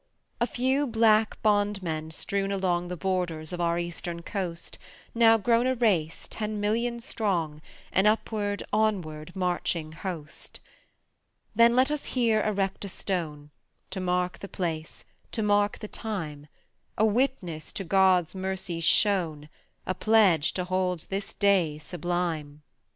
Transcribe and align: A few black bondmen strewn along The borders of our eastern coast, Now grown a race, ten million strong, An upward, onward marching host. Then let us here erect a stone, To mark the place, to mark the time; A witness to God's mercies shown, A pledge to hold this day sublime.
A 0.39 0.47
few 0.47 0.87
black 0.87 1.39
bondmen 1.43 2.09
strewn 2.09 2.51
along 2.51 2.87
The 2.87 2.97
borders 2.97 3.53
of 3.53 3.61
our 3.61 3.77
eastern 3.77 4.23
coast, 4.23 4.79
Now 5.13 5.37
grown 5.37 5.67
a 5.67 5.75
race, 5.75 6.25
ten 6.27 6.59
million 6.59 6.99
strong, 6.99 7.61
An 7.93 8.07
upward, 8.07 8.63
onward 8.73 9.35
marching 9.35 9.91
host. 9.91 10.59
Then 11.55 11.75
let 11.75 11.91
us 11.91 12.03
here 12.05 12.41
erect 12.41 12.83
a 12.83 12.89
stone, 12.89 13.51
To 13.91 13.99
mark 14.01 14.39
the 14.39 14.49
place, 14.49 15.05
to 15.33 15.43
mark 15.43 15.77
the 15.77 15.87
time; 15.87 16.47
A 16.97 17.05
witness 17.05 17.71
to 17.73 17.83
God's 17.83 18.33
mercies 18.33 18.83
shown, 18.83 19.49
A 19.85 19.93
pledge 19.93 20.53
to 20.53 20.63
hold 20.63 21.01
this 21.11 21.31
day 21.35 21.77
sublime. 21.77 22.63